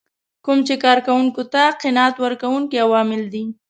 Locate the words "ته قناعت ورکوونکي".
1.53-2.77